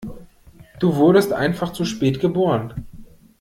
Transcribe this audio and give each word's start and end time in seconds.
Du 0.79 0.95
wurdest 0.95 1.31
einfach 1.31 1.73
zu 1.73 1.85
spät 1.85 2.19
geboren. 2.19 2.73